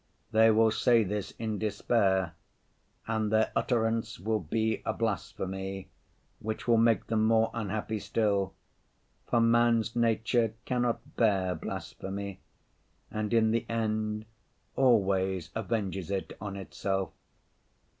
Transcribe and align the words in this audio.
They 0.31 0.49
will 0.49 0.71
say 0.71 1.03
this 1.03 1.29
in 1.37 1.59
despair, 1.59 2.33
and 3.05 3.31
their 3.31 3.51
utterance 3.55 4.19
will 4.19 4.39
be 4.39 4.81
a 4.83 4.93
blasphemy 4.93 5.89
which 6.39 6.67
will 6.67 6.79
make 6.79 7.05
them 7.05 7.25
more 7.25 7.51
unhappy 7.53 7.99
still, 7.99 8.55
for 9.29 9.39
man's 9.39 9.95
nature 9.95 10.55
cannot 10.65 11.17
bear 11.17 11.53
blasphemy, 11.53 12.39
and 13.11 13.31
in 13.31 13.51
the 13.51 13.63
end 13.69 14.25
always 14.75 15.51
avenges 15.55 16.09
it 16.09 16.35
on 16.41 16.55
itself. 16.57 17.11